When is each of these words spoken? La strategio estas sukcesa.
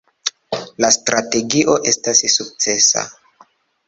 La 0.85 0.89
strategio 0.95 1.75
estas 1.91 2.21
sukcesa. 2.37 3.05